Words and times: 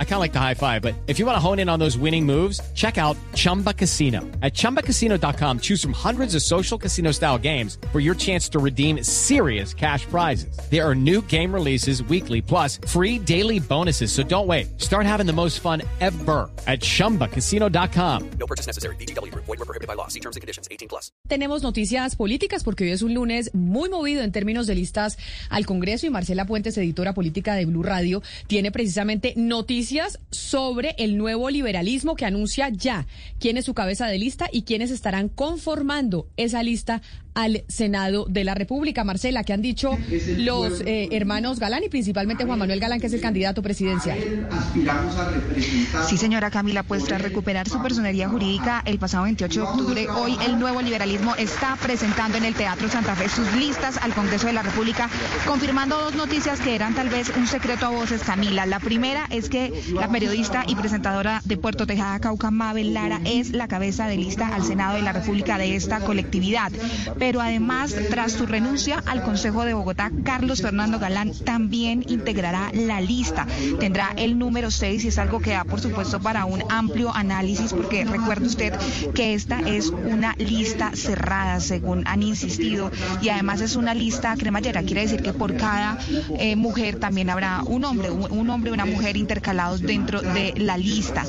I 0.00 0.04
kind 0.04 0.14
of 0.14 0.20
like 0.20 0.32
the 0.32 0.40
high 0.40 0.54
five, 0.54 0.82
but 0.82 0.94
if 1.06 1.20
you 1.20 1.26
want 1.26 1.36
to 1.36 1.40
hone 1.40 1.60
in 1.60 1.68
on 1.68 1.78
those 1.78 1.96
winning 1.96 2.26
moves, 2.26 2.60
check 2.74 2.98
out 2.98 3.16
Chumba 3.34 3.72
Casino. 3.72 4.22
At 4.42 4.54
ChumbaCasino.com, 4.54 5.60
choose 5.60 5.80
from 5.80 5.92
hundreds 5.92 6.34
of 6.34 6.42
social 6.42 6.76
casino 6.76 7.12
style 7.12 7.38
games 7.38 7.78
for 7.92 8.00
your 8.00 8.16
chance 8.16 8.48
to 8.48 8.58
redeem 8.58 9.04
serious 9.04 9.72
cash 9.72 10.04
prizes. 10.06 10.58
There 10.68 10.84
are 10.84 10.96
new 10.96 11.22
game 11.22 11.54
releases 11.54 12.02
weekly, 12.02 12.42
plus 12.42 12.80
free 12.88 13.20
daily 13.20 13.60
bonuses. 13.60 14.10
So 14.10 14.24
don't 14.24 14.48
wait. 14.48 14.80
Start 14.80 15.06
having 15.06 15.26
the 15.26 15.32
most 15.32 15.60
fun 15.60 15.82
ever 16.00 16.50
at 16.66 16.80
ChumbaCasino.com. 16.80 18.30
No 18.40 18.46
purchase 18.48 18.66
necessary. 18.66 18.96
BGW. 18.96 19.32
Void 19.34 19.46
were 19.46 19.56
prohibited 19.58 19.86
by 19.86 19.94
law. 19.94 20.08
See 20.08 20.20
terms 20.20 20.34
and 20.34 20.40
conditions. 20.40 20.66
18 20.72 20.88
plus. 20.88 21.12
Tenemos 21.28 21.62
noticias 21.62 22.16
políticas 22.16 22.64
porque 22.64 22.84
hoy 22.84 22.90
es 22.90 23.02
un 23.02 23.14
lunes 23.14 23.50
muy 23.54 23.88
movido 23.88 24.22
en 24.22 24.32
términos 24.32 24.66
de 24.66 24.74
listas 24.74 25.18
al 25.50 25.66
Congreso 25.66 26.06
y 26.06 26.10
Marcela 26.10 26.46
Puentes, 26.46 26.76
editora 26.76 27.12
política 27.14 27.54
de 27.54 27.66
Blue 27.66 27.82
Radio, 27.82 28.22
tiene 28.46 28.72
precisamente 28.72 29.34
noticias 29.36 29.87
sobre 30.30 30.94
el 30.98 31.16
nuevo 31.16 31.50
liberalismo 31.50 32.14
que 32.14 32.26
anuncia 32.26 32.68
ya 32.68 33.06
quién 33.38 33.56
es 33.56 33.64
su 33.64 33.74
cabeza 33.74 34.06
de 34.06 34.18
lista 34.18 34.48
y 34.52 34.62
quiénes 34.62 34.90
estarán 34.90 35.28
conformando 35.28 36.28
esa 36.36 36.62
lista 36.62 37.00
al 37.38 37.64
Senado 37.68 38.26
de 38.28 38.42
la 38.42 38.54
República. 38.54 39.04
Marcela, 39.04 39.44
¿qué 39.44 39.52
han 39.52 39.62
dicho 39.62 39.96
los 40.38 40.80
eh, 40.80 41.08
hermanos 41.12 41.60
Galán 41.60 41.84
y 41.84 41.88
principalmente 41.88 42.44
Juan 42.44 42.58
Manuel 42.58 42.80
Galán, 42.80 43.00
que 43.00 43.06
es 43.06 43.12
el 43.12 43.20
candidato 43.20 43.62
presidencial? 43.62 44.18
Sí, 46.08 46.16
señora 46.16 46.50
Camila, 46.50 46.82
pues 46.82 47.04
tras 47.04 47.22
recuperar 47.22 47.68
su 47.68 47.80
personería 47.80 48.28
jurídica 48.28 48.82
el 48.84 48.98
pasado 48.98 49.22
28 49.22 49.60
de 49.60 49.66
octubre, 49.66 50.08
hoy 50.08 50.36
el 50.46 50.58
nuevo 50.58 50.82
liberalismo 50.82 51.36
está 51.36 51.76
presentando 51.80 52.38
en 52.38 52.44
el 52.44 52.54
Teatro 52.54 52.88
Santa 52.88 53.14
Fe 53.14 53.28
sus 53.28 53.52
listas 53.54 53.98
al 53.98 54.14
Congreso 54.14 54.48
de 54.48 54.54
la 54.54 54.62
República, 54.62 55.08
confirmando 55.46 55.96
dos 55.96 56.16
noticias 56.16 56.58
que 56.58 56.74
eran 56.74 56.96
tal 56.96 57.08
vez 57.08 57.30
un 57.36 57.46
secreto 57.46 57.86
a 57.86 57.90
voces, 57.90 58.22
Camila. 58.24 58.66
La 58.66 58.80
primera 58.80 59.26
es 59.30 59.48
que 59.48 59.77
la 59.92 60.08
periodista 60.08 60.64
y 60.66 60.74
presentadora 60.74 61.42
de 61.44 61.56
Puerto 61.56 61.86
Tejada, 61.86 62.18
Cauca, 62.20 62.50
Mabel 62.50 62.94
Lara, 62.94 63.20
es 63.24 63.50
la 63.50 63.68
cabeza 63.68 64.06
de 64.06 64.16
lista 64.16 64.48
al 64.54 64.64
Senado 64.64 64.96
de 64.96 65.02
la 65.02 65.12
República 65.12 65.58
de 65.58 65.76
esta 65.76 66.00
colectividad 66.00 66.72
pero 67.18 67.40
además, 67.40 67.94
tras 68.10 68.32
su 68.32 68.46
renuncia 68.46 69.02
al 69.06 69.22
Consejo 69.22 69.64
de 69.64 69.74
Bogotá, 69.74 70.10
Carlos 70.24 70.62
Fernando 70.62 70.98
Galán 70.98 71.32
también 71.44 72.04
integrará 72.08 72.70
la 72.72 73.00
lista. 73.00 73.46
Tendrá 73.80 74.12
el 74.16 74.38
número 74.38 74.70
6 74.70 75.04
y 75.04 75.08
es 75.08 75.18
algo 75.18 75.40
que 75.40 75.50
da, 75.50 75.64
por 75.64 75.80
supuesto, 75.80 76.20
para 76.20 76.44
un 76.44 76.62
amplio 76.70 77.14
análisis, 77.14 77.72
porque 77.72 78.04
recuerde 78.04 78.46
usted 78.46 78.72
que 79.14 79.34
esta 79.34 79.60
es 79.60 79.88
una 79.90 80.34
lista 80.38 80.92
cerrada, 80.94 81.60
según 81.60 82.06
han 82.06 82.22
insistido, 82.22 82.90
y 83.20 83.28
además 83.28 83.60
es 83.60 83.76
una 83.76 83.94
lista 83.94 84.34
cremallera, 84.36 84.82
quiere 84.82 85.02
decir 85.02 85.22
que 85.22 85.32
por 85.32 85.56
cada 85.56 85.98
eh, 86.38 86.56
mujer 86.56 86.96
también 86.96 87.30
habrá 87.30 87.62
un 87.64 87.84
hombre, 87.84 88.10
un, 88.10 88.50
hombre 88.50 88.70
y 88.70 88.74
una 88.74 88.86
mujer 88.86 89.16
dentro 89.76 90.22
de 90.22 90.54
la 90.56 90.76
lista. 90.78 91.24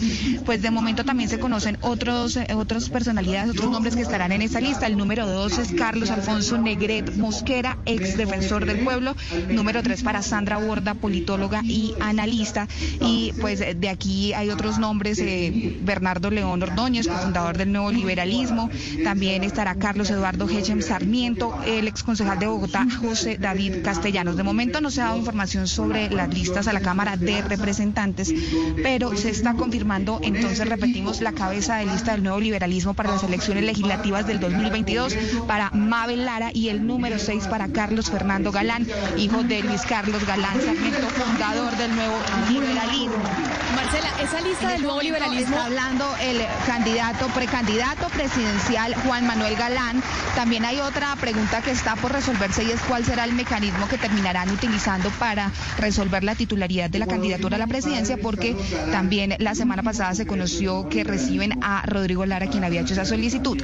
Pues 0.45 0.62
de 0.62 0.72
momento 0.72 1.04
también 1.04 1.30
se 1.30 1.40
conocen 1.40 1.78
otros, 1.82 2.38
eh, 2.38 2.48
otras 2.56 2.90
personalidades, 2.90 3.52
otros 3.52 3.72
nombres 3.72 3.95
que 3.95 4.02
estarán 4.02 4.32
en 4.32 4.42
esa 4.42 4.62
lista. 4.62 4.88
El 4.88 4.98
número 4.98 5.28
2 5.28 5.58
es 5.59 5.72
Carlos 5.73 6.09
Alfonso 6.09 6.58
Negret 6.58 7.16
Mosquera, 7.17 7.78
ex 7.86 8.17
defensor 8.17 8.66
del 8.66 8.80
pueblo. 8.80 9.16
Número 9.50 9.84
tres 9.84 10.04
para 10.04 10.22
Sandra 10.22 10.58
Borda, 10.58 10.94
politóloga 10.94 11.62
y 11.64 11.94
analista. 12.00 12.67
Y 13.02 13.34
pues 13.40 13.60
de 13.60 13.90
aquí 13.90 14.34
hay 14.34 14.50
otros 14.50 14.80
nombres, 14.80 15.20
eh, 15.20 15.78
Bernardo 15.82 16.32
León 16.32 16.62
Ordóñez, 16.62 17.08
cofundador 17.08 17.58
del 17.58 17.72
nuevo 17.72 17.92
liberalismo. 17.92 18.70
También 19.04 19.44
estará 19.44 19.76
Carlos 19.76 20.10
Eduardo 20.10 20.48
Hechem 20.50 20.82
Sarmiento, 20.82 21.58
el 21.66 21.88
ex 21.88 22.04
concejal 22.04 22.40
de 22.40 22.48
Bogotá, 22.48 22.88
José 23.02 23.38
David 23.38 23.84
Castellanos. 23.84 24.38
De 24.38 24.44
momento 24.44 24.82
no 24.82 24.92
se 24.92 25.02
ha 25.02 25.06
dado 25.06 25.17
información 25.17 25.67
sobre 25.67 26.10
las 26.10 26.34
listas 26.34 26.67
a 26.67 26.73
la 26.73 26.82
Cámara 26.82 27.17
de 27.17 27.42
Representantes, 27.42 28.29
pero 28.82 29.16
se 29.16 29.30
está 29.30 29.54
confirmando, 29.54 30.20
entonces 30.22 30.67
repetimos, 30.67 31.22
la 31.22 31.34
cabeza 31.34 31.78
de 31.78 31.86
lista 31.86 32.12
del 32.14 32.23
nuevo 32.23 32.40
liberalismo 32.40 32.94
para 32.94 33.12
las 33.12 33.23
elecciones 33.23 33.64
legislativas 33.64 34.28
del 34.28 34.40
2022 34.40 35.16
para 35.48 35.70
Mabel 35.72 36.26
Lara 36.26 36.52
y 36.54 36.70
el 36.70 36.86
número 36.86 37.20
6 37.20 37.48
para 37.48 37.67
Carlos 37.70 38.10
Fernando 38.10 38.52
Galán, 38.52 38.88
hijo 39.17 39.44
de 39.44 39.62
Luis 39.64 39.82
Carlos 39.84 40.26
Galán 40.26 40.62
Sarmiento, 40.62 41.08
fundador 41.10 41.76
del 41.78 41.95
nuevo 41.95 42.16
liberalismo. 42.50 43.68
Marcela, 43.82 44.10
esa 44.22 44.42
lista 44.42 44.72
del 44.73 44.82
nuevo 44.82 45.02
liberalismo. 45.02 45.56
Está 45.56 45.66
hablando 45.67 46.06
el 46.22 46.42
candidato, 46.67 47.28
precandidato 47.28 48.10
presidencial 48.10 48.94
Juan 49.06 49.26
Manuel 49.26 49.56
Galán. 49.56 50.04
También 50.36 50.66
hay 50.66 50.82
otra 50.82 51.16
pregunta 51.16 51.62
que 51.62 51.72
está 51.72 51.95
por 51.95 52.12
resolverse 52.12 52.66
y 52.66 52.72
es 52.72 52.82
cuál 52.82 53.06
será 53.06 53.23
el 53.23 53.32
mecanismo 53.32 53.88
que 53.88 53.98
terminarán 53.98 54.50
utilizando 54.50 55.10
para 55.12 55.50
resolver 55.78 56.26
la 56.26 56.36
titularidad 56.36 56.90
de 56.90 57.00
la 57.00 57.08
candidatura 57.08 57.56
a 57.56 57.60
la 57.60 57.67
presidencia, 57.67 58.17
porque 58.17 58.54
también 58.92 59.36
la 59.40 59.56
semana 59.56 59.82
pasada 59.82 60.14
se 60.14 60.28
conoció 60.28 60.90
que 60.90 61.06
reciben 61.06 61.64
a 61.64 61.84
Rodrigo 61.86 62.26
Lara, 62.26 62.48
quien 62.48 62.66
había 62.66 62.82
hecho 62.82 62.92
esa 62.92 63.06
solicitud. 63.06 63.64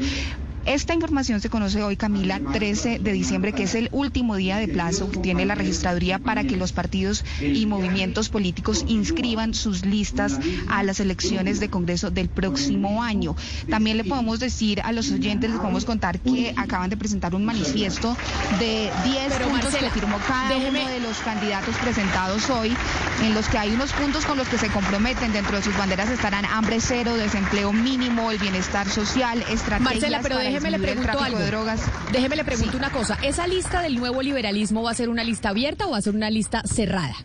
Esta 0.66 0.96
información 0.96 1.42
se 1.42 1.50
conoce 1.52 1.84
hoy, 1.84 1.96
Camila, 1.96 2.40
13 2.40 2.98
de 2.98 3.14
diciembre, 3.14 3.54
que 3.54 3.64
es 3.64 3.76
el 3.76 3.88
último 3.92 4.36
día 4.36 4.58
de 4.58 4.68
plazo 4.68 5.12
que 5.12 5.20
tiene 5.20 5.46
la 5.46 5.54
registraduría 5.54 6.18
para 6.18 6.44
que 6.44 6.58
los 6.58 6.72
partidos 6.72 7.24
y 7.40 7.68
movimientos 7.68 8.30
políticos 8.30 8.84
inscriban 8.88 9.54
sus 9.54 9.86
listas 9.86 10.40
a 10.68 10.82
las 10.82 11.00
elecciones 11.00 11.60
de 11.60 11.70
Congreso 11.70 12.10
del 12.10 12.30
próximo 12.30 13.04
año. 13.04 13.36
También 13.70 13.98
le 13.98 14.06
podemos 14.06 14.40
decir 14.40 14.82
a 14.82 14.92
los 14.92 15.12
oyentes, 15.12 15.52
les 15.52 15.60
podemos 15.60 15.86
contar 15.86 16.20
que 16.20 16.56
acaban 16.58 16.90
de 16.90 16.98
presentar 16.98 17.36
un 17.36 17.46
manifiesto 17.46 18.18
de 18.60 18.90
10 19.04 19.34
puntos 19.48 19.76
que 19.76 19.90
firmó 19.92 20.18
cada 20.28 20.58
uno 20.58 20.90
de 20.90 21.00
los 21.00 21.20
candidatos 21.20 21.76
presentados 21.78 22.50
hoy, 22.50 22.76
en 23.22 23.36
los 23.36 23.48
que 23.50 23.60
hay 23.60 23.72
unos 23.72 23.94
puntos 23.94 24.26
con 24.26 24.36
los 24.36 24.48
que 24.48 24.58
se 24.58 24.70
comprometen. 24.70 25.32
Dentro 25.32 25.58
de 25.58 25.64
sus 25.64 25.78
banderas 25.78 26.10
estarán 26.10 26.44
hambre 26.46 26.80
cero, 26.80 27.16
desempleo 27.16 27.72
mínimo, 27.72 28.32
el 28.32 28.40
bienestar 28.40 28.90
social, 28.90 29.44
estrategias 29.52 30.24
para 30.24 30.55
déjeme 30.56 30.72
le 30.72 30.80
pregunto 30.80 31.20
algo. 31.20 31.38
De 31.38 31.48
drogas. 31.48 31.82
Déjeme 32.12 32.36
le 32.36 32.44
pregunto 32.46 32.78
una 32.78 32.90
cosa. 32.90 33.18
¿Esa 33.22 33.48
lista 33.48 33.82
del 33.82 33.96
nuevo 33.96 34.22
liberalismo 34.22 34.84
va 34.84 34.92
a 34.92 34.94
ser 34.94 35.10
una 35.10 35.24
lista 35.24 35.50
abierta 35.50 35.88
o 35.88 35.92
va 35.92 35.98
a 35.98 36.02
ser 36.02 36.16
una 36.16 36.30
lista 36.30 36.62
cerrada? 36.64 37.16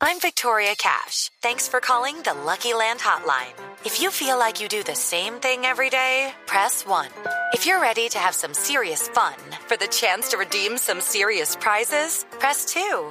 I'm 0.00 0.20
Victoria 0.20 0.74
Cash. 0.76 1.30
Thanks 1.42 1.68
for 1.68 1.80
calling 1.80 2.22
the 2.22 2.32
Lucky 2.32 2.72
Land 2.72 3.00
Hotline. 3.00 3.52
If 3.84 4.00
you 4.00 4.10
feel 4.10 4.38
like 4.38 4.60
you 4.62 4.68
do 4.68 4.84
the 4.84 4.94
same 4.94 5.40
thing 5.40 5.64
every 5.64 5.90
day, 5.90 6.32
press 6.46 6.84
1. 6.86 7.08
If 7.52 7.66
you're 7.66 7.80
ready 7.80 8.08
to 8.10 8.18
have 8.18 8.34
some 8.34 8.54
serious 8.54 9.08
fun 9.08 9.34
for 9.66 9.76
the 9.76 9.88
chance 9.88 10.28
to 10.30 10.36
redeem 10.36 10.78
some 10.78 11.00
serious 11.00 11.56
prizes, 11.56 12.26
press 12.38 12.64
2. 12.66 13.10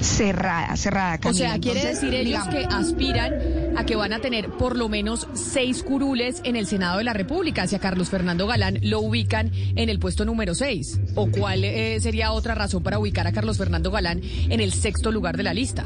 Cerrada, 0.00 0.76
cerrada. 0.76 1.18
Camila. 1.18 1.46
O 1.46 1.50
sea, 1.50 1.58
quiere 1.60 1.80
Entonces, 1.80 2.00
decir 2.00 2.14
ellos 2.14 2.48
digamos, 2.48 2.54
que 2.54 2.74
aspiran 2.74 3.34
a 3.76 3.84
que 3.84 3.96
van 3.96 4.12
a 4.12 4.20
tener 4.20 4.50
por 4.50 4.76
lo 4.76 4.88
menos 4.88 5.26
seis 5.34 5.82
curules 5.82 6.40
en 6.44 6.56
el 6.56 6.66
Senado 6.66 6.98
de 6.98 7.04
la 7.04 7.12
República. 7.12 7.66
Si 7.66 7.74
a 7.74 7.78
Carlos 7.78 8.08
Fernando 8.08 8.46
Galán 8.46 8.78
lo 8.82 9.00
ubican 9.00 9.50
en 9.52 9.88
el 9.88 9.98
puesto 9.98 10.24
número 10.24 10.54
seis. 10.54 11.00
¿O 11.14 11.30
cuál 11.30 11.64
eh, 11.64 11.98
sería 12.00 12.32
otra 12.32 12.54
razón 12.54 12.82
para 12.82 12.98
ubicar 12.98 13.26
a 13.26 13.32
Carlos 13.32 13.58
Fernando 13.58 13.90
Galán 13.90 14.20
en 14.22 14.60
el 14.60 14.72
sexto 14.72 15.10
lugar 15.10 15.36
de 15.36 15.42
la 15.42 15.54
lista? 15.54 15.84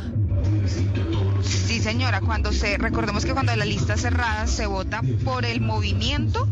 Sí, 1.43 1.81
señora, 1.81 2.21
cuando 2.21 2.53
se, 2.53 2.79
recordemos 2.79 3.25
que 3.25 3.33
cuando 3.33 3.55
la 3.57 3.65
lista 3.65 3.95
es 3.95 4.03
cerrada 4.03 4.47
se 4.47 4.67
vota 4.67 5.03
por 5.25 5.45
el 5.45 5.61
movimiento 5.61 6.47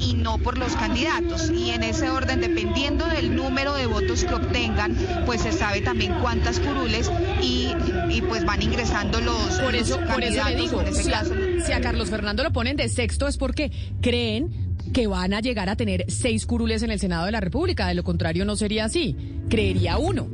y 0.00 0.14
no 0.14 0.38
por 0.38 0.58
los 0.58 0.74
candidatos. 0.76 1.50
Y 1.50 1.70
en 1.70 1.82
ese 1.82 2.10
orden, 2.10 2.40
dependiendo 2.40 3.06
del 3.06 3.34
número 3.34 3.74
de 3.74 3.86
votos 3.86 4.24
que 4.24 4.34
obtengan, 4.34 4.96
pues 5.24 5.42
se 5.42 5.52
sabe 5.52 5.80
también 5.80 6.14
cuántas 6.20 6.60
curules 6.60 7.10
y, 7.42 7.72
y 8.10 8.22
pues 8.22 8.44
van 8.44 8.62
ingresando 8.62 9.20
los, 9.20 9.58
Por 9.60 9.74
eso, 9.74 10.00
los 10.00 10.10
por 10.10 10.22
eso 10.22 10.48
le 10.48 10.56
digo, 10.56 10.80
en 10.80 10.88
ese 10.88 11.02
si 11.04 11.10
a, 11.10 11.20
caso. 11.20 11.34
si 11.64 11.72
a 11.72 11.80
Carlos 11.80 12.10
Fernando 12.10 12.42
lo 12.42 12.52
ponen 12.52 12.76
de 12.76 12.88
sexto 12.88 13.28
es 13.28 13.36
porque 13.36 13.70
creen 14.00 14.66
que 14.92 15.06
van 15.06 15.34
a 15.34 15.40
llegar 15.40 15.68
a 15.68 15.76
tener 15.76 16.04
seis 16.08 16.46
curules 16.46 16.82
en 16.82 16.90
el 16.90 17.00
Senado 17.00 17.26
de 17.26 17.32
la 17.32 17.40
República. 17.40 17.88
De 17.88 17.94
lo 17.94 18.04
contrario, 18.04 18.44
no 18.44 18.56
sería 18.56 18.84
así. 18.86 19.16
Creería 19.48 19.98
uno. 19.98 20.28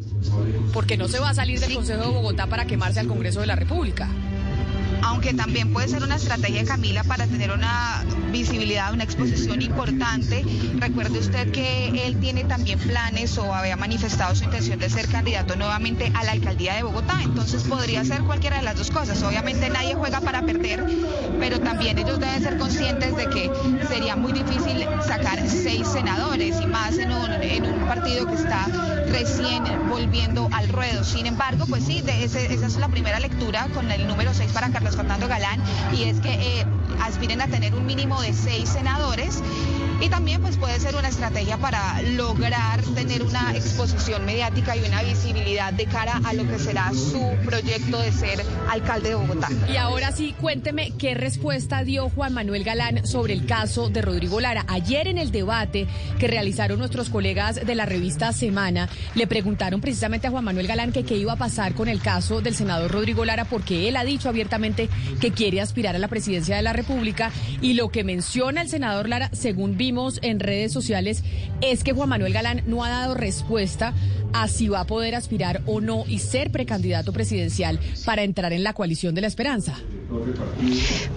Porque 0.72 0.96
no 0.96 1.08
se 1.08 1.18
va 1.18 1.30
a 1.30 1.34
salir 1.34 1.58
del. 1.58 1.72
Consejo 1.74 2.02
de 2.02 2.08
Bogotá 2.08 2.46
para 2.46 2.66
quemarse 2.66 3.00
al 3.00 3.08
Congreso 3.08 3.40
de 3.40 3.46
la 3.46 3.56
República. 3.56 4.08
Aunque 5.02 5.34
también 5.34 5.72
puede 5.72 5.88
ser 5.88 6.02
una 6.02 6.16
estrategia, 6.16 6.64
Camila, 6.64 7.04
para 7.04 7.26
tener 7.26 7.50
una 7.50 8.04
visibilidad, 8.31 8.93
una 8.93 9.04
exposición 9.04 9.60
importante. 9.62 10.44
Recuerde 10.76 11.19
usted 11.19 11.50
que 11.52 12.06
él 12.06 12.16
tiene 12.19 12.44
también 12.44 12.78
planes 12.78 13.37
o 13.38 13.54
había 13.54 13.76
manifestado 13.76 14.34
su 14.34 14.44
intención 14.44 14.78
de 14.78 14.88
ser 14.88 15.08
candidato 15.08 15.54
nuevamente 15.56 16.10
a 16.14 16.25
la 16.25 16.32
alcaldía 16.32 16.75
de 16.75 16.82
Bogotá, 16.82 17.20
entonces 17.22 17.62
podría 17.64 18.04
ser 18.04 18.22
cualquiera 18.22 18.56
de 18.56 18.62
las 18.62 18.76
dos 18.76 18.90
cosas. 18.90 19.22
Obviamente 19.22 19.69
nadie 19.69 19.94
juega 19.94 20.20
para 20.20 20.43
perder, 20.43 20.84
pero 21.38 21.60
también 21.60 21.98
ellos 21.98 22.19
deben 22.19 22.43
ser 22.43 22.58
conscientes 22.58 23.14
de 23.16 23.28
que 23.28 23.50
sería 23.92 24.16
muy 24.16 24.32
difícil 24.32 24.86
sacar 25.06 25.38
seis 25.46 25.86
senadores 25.86 26.58
y 26.62 26.66
más 26.66 26.96
en 26.96 27.12
un, 27.12 27.30
en 27.30 27.66
un 27.66 27.86
partido 27.86 28.26
que 28.26 28.36
está 28.36 28.66
recién 29.08 29.64
volviendo 29.90 30.48
al 30.50 30.70
ruedo. 30.70 31.04
Sin 31.04 31.26
embargo, 31.26 31.66
pues 31.68 31.84
sí, 31.84 32.02
esa 32.06 32.40
es 32.40 32.76
la 32.76 32.88
primera 32.88 33.20
lectura 33.20 33.68
con 33.74 33.90
el 33.90 34.06
número 34.06 34.32
6 34.32 34.50
para 34.52 34.70
Carlos 34.70 34.96
Fernando 34.96 35.28
Galán 35.28 35.60
y 35.94 36.04
es 36.04 36.20
que 36.20 36.32
eh, 36.32 36.64
aspiren 37.02 37.42
a 37.42 37.48
tener 37.48 37.74
un 37.74 37.84
mínimo 37.84 38.18
de 38.22 38.32
seis 38.32 38.70
senadores 38.70 39.42
y 40.02 40.08
también 40.08 40.43
pues 40.43 40.56
puede 40.56 40.81
ser 40.81 40.96
una 40.96 41.08
estrategia 41.08 41.58
para 41.58 42.02
lograr 42.02 42.82
tener 42.94 43.22
una 43.22 43.54
exposición 43.54 44.26
mediática 44.26 44.76
y 44.76 44.81
una 44.81 45.00
visibilidad 45.02 45.72
de 45.72 45.87
cara 45.87 46.20
a 46.25 46.32
lo 46.32 46.44
que 46.49 46.58
será 46.58 46.93
su 46.93 47.22
proyecto 47.44 48.00
de 48.00 48.10
ser 48.10 48.44
alcalde 48.69 49.10
de 49.10 49.14
Bogotá. 49.14 49.49
Y 49.72 49.76
ahora 49.76 50.10
sí, 50.10 50.34
cuénteme 50.40 50.93
qué 50.99 51.14
respuesta 51.14 51.84
dio 51.84 52.10
Juan 52.10 52.34
Manuel 52.34 52.64
Galán 52.64 53.06
sobre 53.06 53.32
el 53.32 53.46
caso 53.46 53.90
de 53.90 54.02
Rodrigo 54.02 54.40
Lara. 54.40 54.64
Ayer 54.66 55.06
en 55.06 55.19
el 55.19 55.31
debate 55.31 55.87
que 56.19 56.26
realizaron 56.26 56.81
nuestros 56.81 57.08
colegas 57.08 57.64
de 57.64 57.75
la 57.76 57.87
revista 57.87 58.32
Semana, 58.32 58.88
le 59.14 59.28
preguntaron 59.28 59.81
precisamente 59.81 60.26
a 60.26 60.31
Juan 60.31 60.44
Manuel 60.44 60.66
Galán 60.66 60.90
que 60.90 61.05
qué 61.05 61.16
iba 61.16 61.34
a 61.34 61.37
pasar 61.37 61.75
con 61.75 61.88
el 61.88 62.00
caso 62.00 62.40
del 62.40 62.56
senador 62.56 62.90
Rodrigo 62.90 63.25
Lara, 63.25 63.44
porque 63.44 63.88
él 63.88 63.96
ha 63.96 64.05
dicho 64.05 64.28
abiertamente 64.28 64.88
que 65.20 65.31
quiere 65.31 65.60
aspirar 65.60 65.94
a 65.94 66.00
la 66.00 66.08
presidencia 66.08 66.56
de 66.56 66.62
la 66.62 66.72
República 66.72 67.31
y 67.60 67.75
lo 67.75 67.90
que 67.90 68.02
menciona 68.02 68.62
el 68.62 68.69
senador 68.69 69.08
Lara, 69.08 69.31
según 69.32 69.76
vimos 69.76 69.91
en 70.22 70.40
redes 70.40 70.72
sociales 70.72 71.22
es 71.60 71.84
que 71.84 71.92
Juan 71.92 72.08
Manuel 72.08 72.32
Galán 72.32 72.62
no 72.66 72.82
ha 72.82 72.88
dado 72.88 73.14
respuesta 73.14 73.92
a 74.32 74.49
si 74.49 74.69
va 74.69 74.81
a 74.81 74.87
poder 74.87 75.14
aspirar 75.14 75.62
o 75.67 75.81
no 75.81 76.05
y 76.06 76.19
ser 76.19 76.50
precandidato 76.50 77.12
presidencial 77.12 77.79
para 78.05 78.23
entrar 78.23 78.52
en 78.52 78.64
la 78.64 78.73
coalición 78.73 79.14
de 79.14 79.20
la 79.20 79.26
esperanza. 79.26 79.79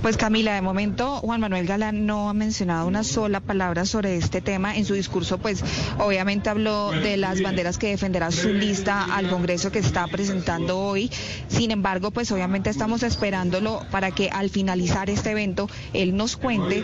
Pues 0.01 0.17
Camila, 0.17 0.53
de 0.55 0.61
momento 0.61 1.17
Juan 1.17 1.41
Manuel 1.41 1.65
Galán 1.65 2.05
no 2.05 2.29
ha 2.29 2.33
mencionado 2.33 2.87
una 2.87 3.03
sola 3.03 3.39
palabra 3.39 3.85
sobre 3.85 4.15
este 4.15 4.41
tema. 4.41 4.75
En 4.77 4.85
su 4.85 4.93
discurso, 4.93 5.37
pues 5.37 5.63
obviamente 5.99 6.49
habló 6.49 6.91
de 6.91 7.17
las 7.17 7.41
banderas 7.41 7.77
que 7.77 7.89
defenderá 7.89 8.31
su 8.31 8.53
lista 8.53 9.03
al 9.15 9.29
Congreso 9.29 9.71
que 9.71 9.79
está 9.79 10.07
presentando 10.07 10.79
hoy. 10.79 11.11
Sin 11.47 11.71
embargo, 11.71 12.11
pues 12.11 12.31
obviamente 12.31 12.69
estamos 12.69 13.03
esperándolo 13.03 13.81
para 13.91 14.11
que 14.11 14.29
al 14.29 14.49
finalizar 14.49 15.09
este 15.09 15.31
evento 15.31 15.69
él 15.93 16.15
nos 16.15 16.37
cuente 16.37 16.83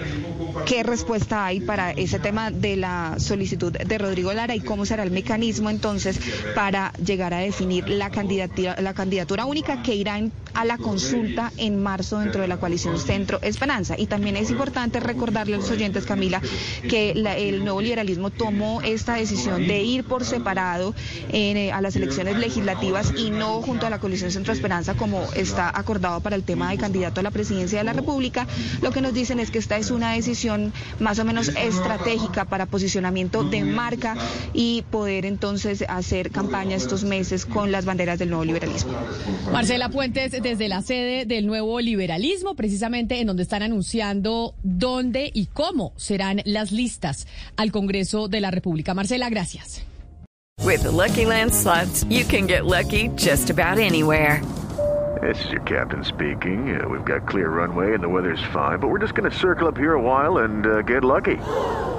qué 0.66 0.83
respuesta 0.83 1.45
hay 1.45 1.62
para 1.62 1.92
ese 1.92 2.19
tema 2.19 2.51
de 2.51 2.75
la 2.75 3.16
solicitud 3.19 3.72
de 3.72 3.98
Rodrigo 3.98 4.33
Lara 4.33 4.56
y 4.56 4.60
cómo 4.60 4.86
será 4.86 5.04
el 5.04 5.12
mecanismo 5.12 5.69
entonces 5.69 6.19
para 6.56 6.94
llegar 6.94 7.33
a 7.33 7.39
definir 7.39 7.88
la 7.89 8.09
candidatura, 8.09 9.45
única 9.45 9.83
que 9.83 9.95
irá 9.95 10.19
a 10.53 10.65
la 10.65 10.77
consulta 10.77 11.51
en 11.57 11.81
marzo 11.81 12.19
dentro 12.19 12.41
de 12.41 12.47
la 12.47 12.57
coalición 12.57 13.00
Centro 13.00 13.39
Esperanza. 13.41 13.95
Y 13.97 14.07
también 14.07 14.35
es 14.35 14.50
importante 14.50 15.00
recordarle 15.00 15.56
a 15.56 15.57
los 15.57 15.71
oyentes, 15.71 16.06
Camila, 16.06 16.41
que 16.89 17.12
el 17.12 17.63
nuevo 17.63 17.81
liberalismo 17.81 18.29
tomó 18.29 18.81
esta 18.81 19.15
decisión 19.15 19.68
de 19.68 19.81
ir 19.81 20.03
por 20.03 20.25
separado 20.25 20.94
eh, 21.29 21.71
a 21.71 21.81
las 21.81 21.95
elecciones 21.95 22.38
legislativas 22.38 23.13
y 23.18 23.29
no 23.29 23.62
junto 23.62 23.88
a 23.88 23.89
la 23.89 24.00
coalición 24.00 24.31
Centro 24.31 24.53
Esperanza 24.53 24.94
como 24.95 25.23
está 25.33 25.71
acordado 25.77 26.19
para 26.19 26.35
el 26.35 26.44
tema 26.44 26.69
de 26.71 26.77
candidato 26.77 27.19
a 27.19 27.23
la 27.23 27.31
presidencia 27.31 27.79
de 27.79 27.85
la 27.85 27.94
República. 27.94 28.47
Lo 28.81 28.91
que 28.91 29.01
nos 29.01 29.13
dicen 29.13 29.39
es 29.39 29.51
que 29.51 29.59
esta 29.59 29.77
es 29.77 29.91
una 29.91 30.13
decisión 30.13 30.73
más 31.00 31.19
o 31.19 31.25
menos 31.25 31.50
estratégica 31.50 32.45
para 32.45 32.65
posicionamiento 32.65 33.44
de 33.44 33.63
marca 33.63 34.15
y 34.53 34.83
poder 34.89 35.25
entonces 35.25 35.83
hacer 35.88 36.10
campaña 36.31 36.75
estos 36.75 37.03
meses 37.03 37.45
con 37.45 37.71
las 37.71 37.85
banderas 37.85 38.19
del 38.19 38.29
nuevo 38.29 38.43
liberalismo. 38.45 38.93
Marcela 39.51 39.89
Puentes, 39.89 40.31
desde 40.31 40.67
la 40.67 40.81
sede 40.81 41.25
del 41.25 41.47
nuevo 41.47 41.79
liberalismo, 41.79 42.55
precisamente 42.55 43.19
en 43.19 43.27
donde 43.27 43.43
están 43.43 43.63
anunciando 43.63 44.53
dónde 44.63 45.31
y 45.33 45.47
cómo 45.47 45.93
serán 45.95 46.41
las 46.45 46.71
listas 46.71 47.27
al 47.55 47.71
Congreso 47.71 48.27
de 48.27 48.41
la 48.41 48.51
República. 48.51 48.93
Marcela, 48.93 49.29
gracias. 49.29 49.83
With 50.63 50.83
Lucky 50.83 51.25
Land 51.25 51.53
slots, 51.53 52.05
you 52.09 52.23
can 52.23 52.45
get 52.45 52.65
lucky 52.65 53.09
just 53.15 53.49
about 53.49 53.79
anywhere. 53.79 54.41
This 55.21 55.43
is 55.45 55.51
your 55.51 55.61
captain 55.61 56.03
speaking. 56.03 56.79
Uh, 56.79 56.87
we've 56.87 57.05
got 57.05 57.27
clear 57.27 57.49
runway 57.49 57.93
and 57.93 58.03
the 58.03 58.09
weather's 58.09 58.41
fine, 58.51 58.79
but 58.79 58.87
we're 58.89 58.99
just 58.99 59.13
going 59.13 59.29
to 59.29 59.37
circle 59.37 59.67
up 59.67 59.77
here 59.77 59.93
a 59.93 60.01
while 60.01 60.39
and 60.39 60.65
uh, 60.65 60.81
get 60.81 61.03
lucky. 61.03 61.37